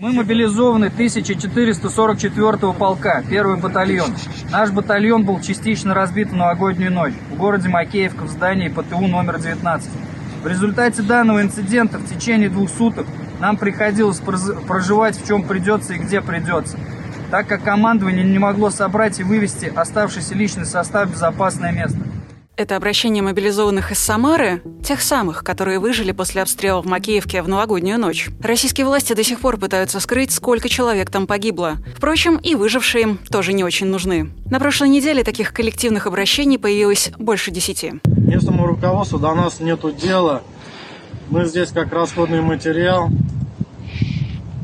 Мы 0.00 0.12
мобилизованы 0.12 0.86
1444 0.86 2.72
полка, 2.72 3.24
первый 3.28 3.56
батальон. 3.56 4.14
Наш 4.48 4.70
батальон 4.70 5.24
был 5.24 5.40
частично 5.40 5.92
разбит 5.92 6.28
в 6.28 6.36
новогоднюю 6.36 6.92
ночь 6.92 7.14
в 7.32 7.36
городе 7.36 7.68
Макеевка 7.68 8.22
в 8.22 8.28
здании 8.28 8.68
ПТУ 8.68 9.08
номер 9.08 9.40
19. 9.40 9.90
В 10.44 10.46
результате 10.46 11.02
данного 11.02 11.42
инцидента 11.42 11.98
в 11.98 12.08
течение 12.08 12.48
двух 12.48 12.70
суток 12.70 13.08
нам 13.40 13.56
приходилось 13.56 14.20
проживать 14.20 15.20
в 15.20 15.26
чем 15.26 15.42
придется 15.42 15.94
и 15.94 15.98
где 15.98 16.20
придется, 16.20 16.78
так 17.32 17.48
как 17.48 17.64
командование 17.64 18.22
не 18.22 18.38
могло 18.38 18.70
собрать 18.70 19.18
и 19.18 19.24
вывести 19.24 19.66
оставшийся 19.66 20.36
личный 20.36 20.64
состав 20.64 21.08
в 21.08 21.12
безопасное 21.12 21.72
место. 21.72 21.98
Это 22.58 22.74
обращение 22.74 23.22
мобилизованных 23.22 23.92
из 23.92 24.00
Самары, 24.00 24.62
тех 24.84 25.00
самых, 25.00 25.44
которые 25.44 25.78
выжили 25.78 26.10
после 26.10 26.42
обстрела 26.42 26.82
в 26.82 26.86
Макеевке 26.86 27.40
в 27.40 27.48
новогоднюю 27.48 28.00
ночь. 28.00 28.30
Российские 28.42 28.84
власти 28.84 29.12
до 29.12 29.22
сих 29.22 29.38
пор 29.38 29.58
пытаются 29.58 30.00
скрыть, 30.00 30.32
сколько 30.32 30.68
человек 30.68 31.08
там 31.08 31.28
погибло. 31.28 31.76
Впрочем, 31.96 32.36
и 32.36 32.56
выжившие 32.56 33.02
им 33.02 33.18
тоже 33.30 33.52
не 33.52 33.62
очень 33.62 33.86
нужны. 33.86 34.32
На 34.50 34.58
прошлой 34.58 34.88
неделе 34.88 35.22
таких 35.22 35.52
коллективных 35.52 36.08
обращений 36.08 36.58
появилось 36.58 37.12
больше 37.16 37.52
десяти. 37.52 38.00
Местному 38.06 38.66
руководству 38.66 39.20
до 39.20 39.36
нас 39.36 39.60
нету 39.60 39.92
дела. 39.92 40.42
Мы 41.30 41.44
здесь 41.44 41.70
как 41.70 41.92
расходный 41.92 42.40
материал. 42.40 43.08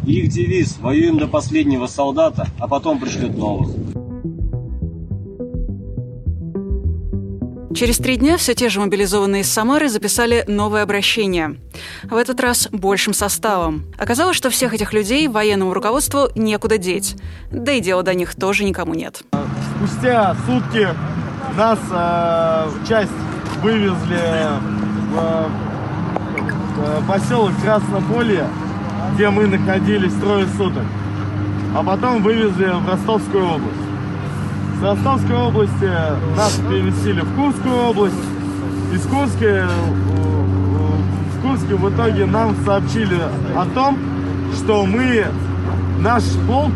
Их 0.05 0.31
девиз 0.31 0.79
«Воюем 0.81 1.17
до 1.17 1.29
последнего 1.29 1.87
солдата, 1.87 2.49
а 2.59 2.67
потом 2.67 2.99
пришлют 2.99 3.39
новых». 3.39 3.84
Через 7.75 7.99
три 7.99 8.17
дня 8.17 8.37
все 8.37 8.55
те 8.55 8.69
же 8.69 8.79
мобилизованные 8.79 9.43
из 9.43 9.51
Самары 9.51 9.89
записали 9.89 10.45
новое 10.47 10.83
обращение. 10.83 11.57
В 12.05 12.15
этот 12.15 12.39
раз 12.39 12.69
большим 12.71 13.13
составом. 13.13 13.87
Оказалось, 13.99 14.37
что 14.37 14.49
всех 14.49 14.75
этих 14.75 14.93
людей 14.93 15.27
военному 15.27 15.75
руководству 15.75 16.29
некуда 16.37 16.79
деть. 16.79 17.17
Да 17.51 17.73
и 17.73 17.81
дела 17.81 18.05
до 18.05 18.15
них 18.15 18.37
тоже 18.37 18.63
никому 18.63 18.95
нет. 18.95 19.23
Спустя 19.77 20.37
сутки 20.47 20.89
нас 21.57 21.81
э, 21.91 22.71
часть 22.89 23.11
вывезли 23.61 24.21
в 25.11 25.51
э, 26.79 27.01
поселок 27.09 27.51
Краснополье, 27.61 28.47
где 29.15 29.31
мы 29.31 29.49
находились 29.49 30.13
трое 30.15 30.47
суток. 30.57 30.85
А 31.75 31.83
потом 31.83 32.23
вывезли 32.23 32.67
в 32.67 32.89
Ростовскую 32.89 33.45
область. 33.45 33.94
С 34.85 34.87
Ростовской 34.87 35.35
области 35.35 35.91
нас 36.37 36.61
перевесили 36.69 37.23
в 37.23 37.35
Курскую 37.35 37.75
область. 37.75 38.15
Из 38.93 39.01
Курска, 39.07 39.67
в 41.33 41.41
Курске 41.41 41.75
в 41.75 41.89
итоге 41.89 42.27
нам 42.27 42.55
сообщили 42.67 43.19
о 43.57 43.65
том, 43.75 43.99
что 44.55 44.85
мы, 44.85 45.25
наш 46.01 46.25
полк 46.47 46.71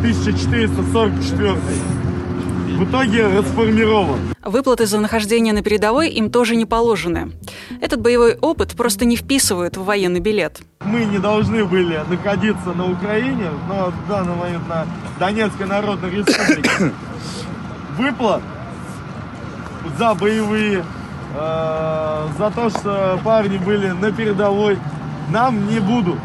1444 0.00 1.54
в 2.76 2.84
итоге 2.84 3.28
расформирован. 3.28 4.18
Выплаты 4.44 4.84
за 4.84 5.00
нахождение 5.00 5.54
на 5.54 5.62
передовой 5.62 6.10
им 6.10 6.30
тоже 6.30 6.56
не 6.56 6.66
положены. 6.66 7.32
Этот 7.80 8.02
боевой 8.02 8.34
опыт 8.34 8.74
просто 8.76 9.06
не 9.06 9.16
вписывают 9.16 9.78
в 9.78 9.84
военный 9.84 10.20
билет. 10.20 10.60
Мы 10.84 11.06
не 11.06 11.18
должны 11.18 11.64
были 11.64 11.98
находиться 12.10 12.74
на 12.74 12.92
Украине, 12.92 13.48
но 13.66 13.90
в 13.90 14.08
данный 14.10 14.34
момент 14.34 14.68
на 14.68 14.86
Донецкой 15.18 15.66
Народной 15.66 16.10
Республике 16.10 16.92
выплат 17.96 18.42
за 19.98 20.14
боевые, 20.14 20.84
э, 21.36 22.28
за 22.38 22.50
то, 22.50 22.70
что 22.70 23.20
парни 23.24 23.58
были 23.58 23.88
на 23.88 24.12
передовой, 24.12 24.78
нам 25.30 25.68
не 25.68 25.80
будут. 25.80 26.18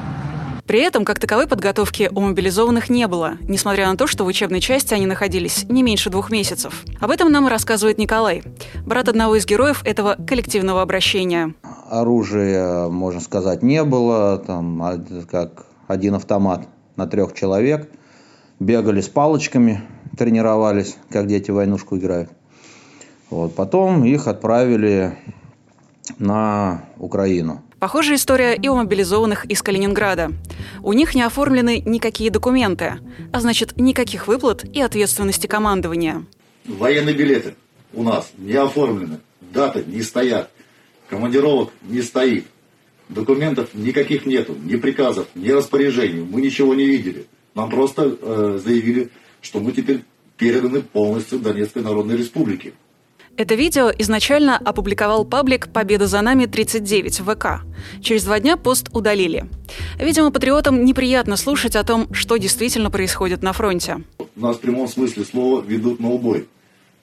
При 0.69 0.81
этом, 0.81 1.03
как 1.03 1.17
таковой 1.17 1.47
подготовки 1.47 2.11
у 2.13 2.21
мобилизованных 2.21 2.91
не 2.91 3.07
было, 3.07 3.37
несмотря 3.41 3.87
на 3.87 3.97
то, 3.97 4.05
что 4.05 4.23
в 4.23 4.27
учебной 4.27 4.59
части 4.59 4.93
они 4.93 5.07
находились 5.07 5.65
не 5.67 5.81
меньше 5.81 6.11
двух 6.11 6.29
месяцев. 6.29 6.83
Об 6.99 7.09
этом 7.09 7.31
нам 7.31 7.47
рассказывает 7.47 7.97
Николай, 7.97 8.43
брат 8.85 9.09
одного 9.09 9.35
из 9.35 9.47
героев 9.47 9.81
этого 9.83 10.15
коллективного 10.27 10.83
обращения. 10.83 11.55
Оружия, 11.89 12.87
можно 12.87 13.19
сказать, 13.19 13.63
не 13.63 13.83
было, 13.83 14.37
там 14.37 15.03
как 15.31 15.65
один 15.87 16.13
автомат 16.13 16.67
на 16.97 17.07
трех 17.07 17.33
человек. 17.33 17.89
Бегали 18.59 19.01
с 19.01 19.09
палочками, 19.09 19.81
тренировались, 20.17 20.97
как 21.09 21.27
дети 21.27 21.51
в 21.51 21.55
войнушку 21.55 21.97
играют. 21.97 22.29
Вот. 23.29 23.55
Потом 23.55 24.03
их 24.05 24.27
отправили 24.27 25.17
на 26.17 26.85
Украину. 26.97 27.61
Похожая 27.79 28.17
история 28.17 28.55
и 28.55 28.67
у 28.67 28.75
мобилизованных 28.75 29.45
из 29.45 29.61
Калининграда. 29.61 30.31
У 30.83 30.91
них 30.91 31.15
не 31.15 31.21
оформлены 31.21 31.81
никакие 31.85 32.29
документы, 32.29 32.95
а 33.31 33.39
значит, 33.39 33.77
никаких 33.77 34.27
выплат 34.27 34.65
и 34.65 34.81
ответственности 34.81 35.47
командования. 35.47 36.25
Военные 36.65 37.15
билеты 37.15 37.55
у 37.93 38.03
нас 38.03 38.31
не 38.37 38.53
оформлены, 38.53 39.19
даты 39.39 39.83
не 39.87 40.01
стоят, 40.01 40.51
командировок 41.09 41.71
не 41.83 42.01
стоит, 42.01 42.45
документов 43.07 43.69
никаких 43.73 44.25
нету, 44.25 44.55
ни 44.61 44.75
приказов, 44.75 45.27
ни 45.35 45.49
распоряжений, 45.49 46.21
мы 46.21 46.41
ничего 46.41 46.75
не 46.75 46.85
видели. 46.85 47.27
Нам 47.55 47.69
просто 47.69 48.17
э, 48.21 48.59
заявили, 48.63 49.09
что 49.41 49.59
мы 49.59 49.71
теперь 49.71 50.03
переданы 50.37 50.81
полностью 50.81 51.39
Донецкой 51.39 51.83
Народной 51.83 52.17
Республике. 52.17 52.73
Это 53.39 53.55
видео 53.55 53.89
изначально 53.97 54.57
опубликовал 54.57 55.23
паблик 55.23 55.71
«Победа 55.71 56.07
за 56.07 56.21
нами 56.21 56.43
39» 56.43 57.23
в 57.23 57.35
ВК. 57.35 57.63
Через 58.01 58.25
два 58.25 58.39
дня 58.41 58.57
пост 58.57 58.89
удалили. 58.91 59.45
Видимо, 59.97 60.31
патриотам 60.31 60.83
неприятно 60.83 61.37
слушать 61.37 61.77
о 61.77 61.85
том, 61.85 62.13
что 62.13 62.35
действительно 62.35 62.91
происходит 62.91 63.41
на 63.41 63.53
фронте. 63.53 64.03
Нас 64.35 64.57
в 64.57 64.59
прямом 64.59 64.89
смысле 64.89 65.23
слова 65.23 65.61
ведут 65.61 66.01
на 66.01 66.09
убой. 66.09 66.49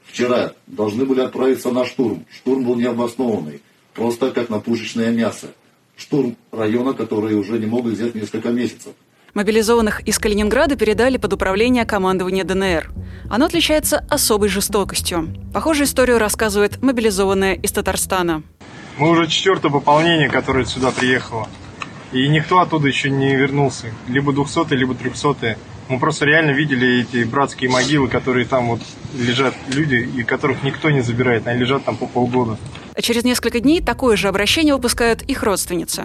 Вчера 0.04 0.52
должны 0.66 1.06
были 1.06 1.20
отправиться 1.20 1.70
на 1.70 1.86
штурм. 1.86 2.26
Штурм 2.30 2.64
был 2.64 2.74
необоснованный. 2.76 3.62
Просто 3.94 4.30
как 4.30 4.50
на 4.50 4.60
пушечное 4.60 5.12
мясо. 5.12 5.48
Штурм 5.96 6.36
района, 6.52 6.92
который 6.92 7.34
уже 7.34 7.58
не 7.58 7.64
могут 7.64 7.94
взять 7.94 8.14
несколько 8.14 8.50
месяцев. 8.50 8.92
Мобилизованных 9.36 10.00
из 10.08 10.18
Калининграда 10.18 10.76
передали 10.76 11.18
под 11.18 11.34
управление 11.34 11.84
командования 11.84 12.42
ДНР. 12.42 12.90
Оно 13.28 13.44
отличается 13.44 13.98
особой 14.08 14.48
жестокостью. 14.48 15.28
Похожую 15.52 15.84
историю 15.84 16.16
рассказывает 16.18 16.82
мобилизованная 16.82 17.52
из 17.52 17.70
Татарстана. 17.70 18.42
Мы 18.96 19.10
уже 19.10 19.26
четвертое 19.26 19.68
пополнение, 19.68 20.30
которое 20.30 20.64
сюда 20.64 20.90
приехало. 20.90 21.50
И 22.12 22.26
никто 22.28 22.60
оттуда 22.60 22.88
еще 22.88 23.10
не 23.10 23.36
вернулся. 23.36 23.92
Либо 24.08 24.32
200 24.32 24.72
либо 24.72 24.94
300 24.94 25.58
Мы 25.90 25.98
просто 25.98 26.24
реально 26.24 26.52
видели 26.52 27.02
эти 27.02 27.22
братские 27.24 27.68
могилы, 27.68 28.08
которые 28.08 28.46
там 28.46 28.68
вот 28.68 28.80
лежат 29.18 29.52
люди, 29.68 29.96
и 30.16 30.22
которых 30.22 30.62
никто 30.62 30.88
не 30.88 31.02
забирает. 31.02 31.46
Они 31.46 31.60
лежат 31.60 31.84
там 31.84 31.98
по 31.98 32.06
полгода. 32.06 32.56
А 32.94 33.02
через 33.02 33.22
несколько 33.22 33.60
дней 33.60 33.82
такое 33.82 34.16
же 34.16 34.28
обращение 34.28 34.74
выпускают 34.74 35.20
их 35.20 35.42
родственницы. 35.42 36.04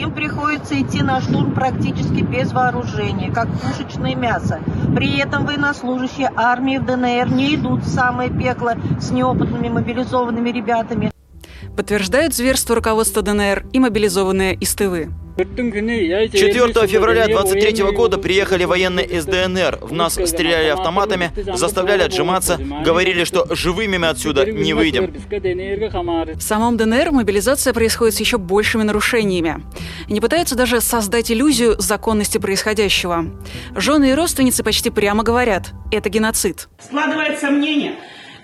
Им 0.00 0.12
приходится 0.12 0.80
идти 0.80 1.02
на 1.02 1.20
штурм 1.20 1.52
практически 1.52 2.22
без 2.22 2.52
вооружения, 2.52 3.30
как 3.30 3.48
пушечное 3.60 4.14
мясо. 4.14 4.58
При 4.96 5.18
этом 5.18 5.44
военнослужащие 5.44 6.32
армии 6.34 6.78
в 6.78 6.86
ДНР 6.86 7.30
не 7.30 7.54
идут 7.54 7.82
в 7.84 7.88
самое 7.88 8.30
пекло 8.30 8.72
с 8.98 9.10
неопытными 9.10 9.68
мобилизованными 9.68 10.48
ребятами. 10.48 11.10
Подтверждают 11.76 12.34
зверство 12.34 12.76
руководства 12.76 13.20
ДНР 13.20 13.66
и 13.74 13.78
мобилизованные 13.78 14.54
из 14.54 14.74
Тывы. 14.74 15.10
4 15.36 16.86
февраля 16.86 17.28
23 17.28 17.82
года 17.92 18.18
приехали 18.18 18.64
военные 18.64 19.06
из 19.06 19.24
ДНР. 19.24 19.78
В 19.80 19.92
нас 19.92 20.14
стреляли 20.14 20.68
автоматами, 20.68 21.30
заставляли 21.54 22.02
отжиматься, 22.02 22.58
говорили, 22.84 23.24
что 23.24 23.46
живыми 23.54 23.96
мы 23.96 24.08
отсюда 24.08 24.44
не 24.50 24.74
выйдем. 24.74 25.12
В 26.34 26.42
самом 26.42 26.76
ДНР 26.76 27.12
мобилизация 27.12 27.72
происходит 27.72 28.14
с 28.14 28.20
еще 28.20 28.38
большими 28.38 28.82
нарушениями. 28.82 29.62
Не 30.08 30.20
пытаются 30.20 30.56
даже 30.56 30.80
создать 30.80 31.30
иллюзию 31.30 31.76
законности 31.80 32.38
происходящего. 32.38 33.26
Жены 33.74 34.10
и 34.10 34.14
родственницы 34.14 34.62
почти 34.62 34.90
прямо 34.90 35.22
говорят– 35.22 35.72
это 35.92 36.08
геноцид. 36.08 36.68
Складывается 36.84 37.50
мнение, 37.50 37.94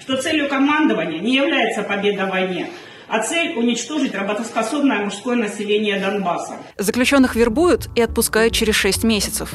что 0.01 0.17
целью 0.17 0.49
командования 0.49 1.21
не 1.21 1.35
является 1.35 1.83
победа 1.83 2.27
в 2.27 2.31
войне, 2.31 2.69
а 3.09 3.21
цель– 3.21 3.57
уничтожить 3.57 4.15
работоспособное 4.15 5.05
мужское 5.05 5.37
население 5.37 6.01
Донбасса. 6.01 6.55
Заключенных 6.79 7.37
вербуют 7.37 7.89
и 7.95 8.01
отпускают 8.01 8.53
через 8.53 8.75
6 8.75 9.05
месяцев. 9.05 9.55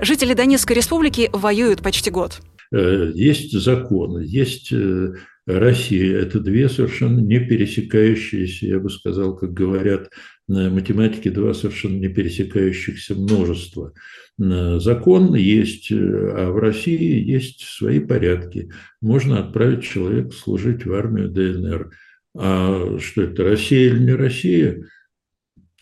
Жители 0.00 0.34
Донецкой 0.34 0.76
республики 0.76 1.30
воюют 1.32 1.82
почти 1.82 2.10
год. 2.10 2.40
Э, 2.72 3.10
есть 3.14 3.52
закон, 3.52 4.20
есть 4.20 4.72
э, 4.72 5.14
Россия. 5.46 6.18
Это 6.18 6.40
две 6.40 6.68
совершенно 6.68 7.20
не 7.20 7.38
пересекающиеся, 7.38 8.66
я 8.66 8.78
бы 8.78 8.90
сказал, 8.90 9.36
как 9.36 9.52
говорят 9.52 10.10
на 10.48 10.70
математике, 10.70 11.30
два 11.30 11.54
совершенно 11.54 11.96
не 11.96 12.08
пересекающихся 12.08 13.14
множества. 13.14 13.92
Э, 14.40 14.78
закон 14.80 15.34
есть, 15.34 15.92
а 15.92 16.50
в 16.50 16.58
России 16.58 17.22
есть 17.22 17.64
свои 17.64 18.00
порядки. 18.00 18.70
Можно 19.00 19.40
отправить 19.40 19.84
человека 19.84 20.30
служить 20.30 20.86
в 20.86 20.92
армию 20.92 21.28
ДНР– 21.28 21.90
а 22.36 22.98
что 22.98 23.22
это, 23.22 23.44
Россия 23.44 23.90
или 23.90 23.98
не 24.04 24.14
Россия? 24.14 24.82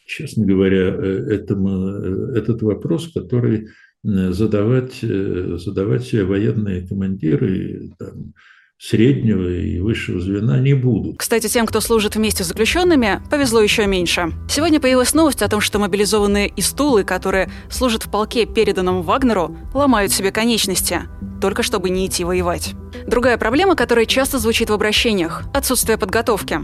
честно 0.09 0.47
говоря, 0.47 0.87
этому, 1.35 1.95
этот 2.35 2.63
вопрос, 2.63 3.13
который 3.13 3.69
задавать, 4.03 5.01
задавать 5.01 6.05
себе 6.05 6.25
военные 6.25 6.87
командиры 6.89 7.91
там, 7.99 8.33
среднего 8.79 9.49
и 9.51 9.81
высшего 9.81 10.21
звена 10.21 10.59
не 10.61 10.75
будут. 10.75 11.19
Кстати, 11.19 11.49
тем, 11.49 11.67
кто 11.67 11.81
служит 11.81 12.15
вместе 12.15 12.45
с 12.45 12.47
заключенными, 12.47 13.21
повезло 13.31 13.61
еще 13.61 13.87
меньше. 13.87 14.33
Сегодня 14.49 14.81
появилась 14.81 15.15
новость 15.15 15.43
о 15.43 15.49
том, 15.49 15.61
что 15.61 15.79
мобилизованные 15.79 16.49
истулы, 16.57 17.03
которые 17.03 17.51
служат 17.71 18.05
в 18.05 18.11
полке, 18.11 18.47
переданном 18.47 19.03
Вагнеру, 19.03 19.57
ломают 19.75 20.13
себе 20.13 20.31
конечности, 20.31 21.03
только 21.41 21.63
чтобы 21.63 21.91
не 21.91 22.07
идти 22.07 22.25
воевать. 22.25 22.75
Другая 23.07 23.37
проблема, 23.37 23.75
которая 23.75 24.07
часто 24.07 24.39
звучит 24.39 24.71
в 24.71 24.73
обращениях– 24.73 25.45
отсутствие 25.55 25.99
подготовки. 25.99 26.61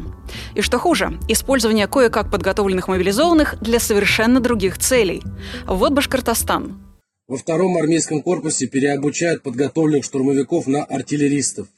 И 0.54 0.60
что 0.60 0.78
хуже, 0.78 1.18
использование 1.28 1.86
кое-как 1.88 2.30
подготовленных 2.30 2.88
мобилизованных 2.88 3.56
для 3.60 3.80
совершенно 3.80 4.40
других 4.40 4.78
целей. 4.78 5.22
Вот 5.66 5.92
Башкортостан. 5.92 6.80
Во 7.26 7.38
втором 7.38 7.76
армейском 7.76 8.22
корпусе 8.22 8.66
переобучают 8.66 9.42
подготовленных 9.42 10.04
штурмовиков 10.04 10.66
на 10.66 10.84
артиллеристов 10.84 11.68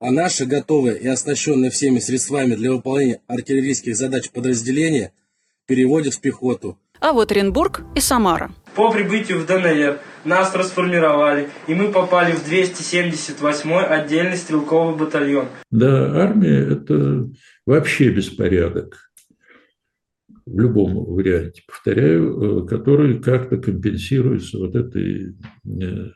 а 0.00 0.10
наши 0.10 0.46
готовые 0.46 0.98
и 0.98 1.06
оснащенные 1.08 1.70
всеми 1.70 1.98
средствами 1.98 2.54
для 2.54 2.72
выполнения 2.72 3.20
артиллерийских 3.26 3.96
задач 3.96 4.30
подразделения 4.30 5.12
переводят 5.66 6.14
в 6.14 6.20
пехоту. 6.20 6.78
А 7.00 7.12
вот 7.12 7.30
Оренбург 7.30 7.82
и 7.94 8.00
Самара. 8.00 8.50
По 8.74 8.90
прибытию 8.90 9.40
в 9.40 9.46
ДНР 9.46 10.00
нас 10.24 10.54
расформировали, 10.54 11.48
и 11.66 11.74
мы 11.74 11.92
попали 11.92 12.32
в 12.32 12.48
278-й 12.50 13.86
отдельный 13.86 14.36
стрелковый 14.36 14.96
батальон. 14.96 15.46
Да, 15.70 16.22
армия– 16.22 16.58
это 16.72 17.28
вообще 17.66 18.10
беспорядок 18.10 19.08
в 20.46 20.58
любом 20.60 21.04
варианте, 21.04 21.62
повторяю, 21.66 22.64
э, 22.64 22.66
который 22.66 23.20
как-то 23.20 23.58
компенсируется 23.58 24.58
вот 24.58 24.74
этой 24.74 25.36
э, 25.66 26.10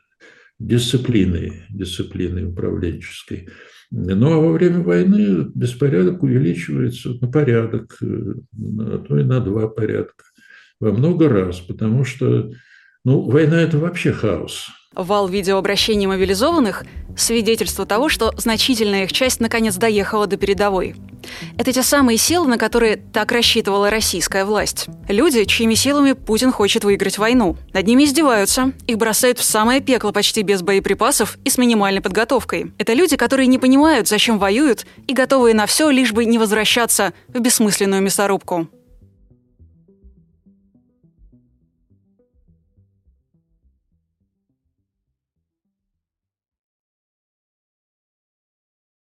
дисциплиной, 0.59 1.63
дисциплиной 1.69 2.45
управленческой. 2.45 3.49
Ну 3.91 4.33
а 4.33 4.39
во 4.39 4.51
время 4.51 4.81
войны 4.81 5.51
беспорядок 5.53 6.23
увеличивается 6.23 7.09
на 7.21 7.27
порядок, 7.27 7.97
э, 8.01 8.05
а 8.79 9.05
то 9.07 9.19
и 9.19 9.23
на 9.23 9.39
два 9.39 9.67
порядка, 9.67 10.23
во 10.79 10.91
много 10.91 11.29
раз, 11.29 11.59
потому 11.59 12.03
что 12.03 12.51
ну, 13.05 13.21
война– 13.21 13.61
это 13.61 13.77
вообще 13.77 14.13
хаос. 14.13 14.67
Вал 14.95 15.27
видеообращений 15.27 16.05
мобилизованных– 16.05 16.85
свидетельство 17.17 17.85
того, 17.85 18.09
что 18.09 18.31
значительная 18.37 19.03
их 19.03 19.13
часть 19.13 19.39
наконец 19.39 19.75
доехала 19.75 20.25
до 20.25 20.37
передовой. 20.37 20.95
Это 21.57 21.71
те 21.71 21.83
самые 21.83 22.17
силы, 22.17 22.47
на 22.47 22.57
которые 22.57 22.97
так 22.97 23.31
рассчитывала 23.31 23.89
российская 23.89 24.45
власть. 24.45 24.87
Люди, 25.07 25.45
чьими 25.45 25.73
силами 25.73 26.13
Путин 26.13 26.51
хочет 26.51 26.83
выиграть 26.83 27.17
войну. 27.17 27.57
Над 27.73 27.87
ними 27.87 28.03
издеваются, 28.03 28.73
их 28.87 28.97
бросают 28.97 29.39
в 29.39 29.43
самое 29.43 29.81
пекло 29.81 30.11
почти 30.11 30.41
без 30.41 30.61
боеприпасов 30.61 31.37
и 31.43 31.49
с 31.49 31.57
минимальной 31.57 32.01
подготовкой. 32.01 32.73
Это 32.77 32.93
люди, 32.93 33.15
которые 33.15 33.47
не 33.47 33.57
понимают, 33.57 34.07
зачем 34.07 34.39
воюют, 34.39 34.85
и 35.07 35.13
готовые 35.13 35.55
на 35.55 35.65
все, 35.65 35.89
лишь 35.89 36.11
бы 36.11 36.25
не 36.25 36.37
возвращаться 36.37 37.13
в 37.27 37.39
бессмысленную 37.39 38.01
мясорубку. 38.01 38.67